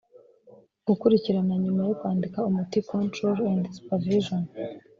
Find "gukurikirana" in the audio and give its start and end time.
0.87-1.53